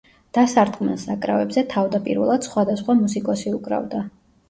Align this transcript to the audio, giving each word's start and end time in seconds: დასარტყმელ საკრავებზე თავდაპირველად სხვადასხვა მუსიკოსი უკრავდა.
დასარტყმელ 0.37 0.97
საკრავებზე 1.03 1.65
თავდაპირველად 1.75 2.51
სხვადასხვა 2.51 2.99
მუსიკოსი 3.07 3.59
უკრავდა. 3.63 4.07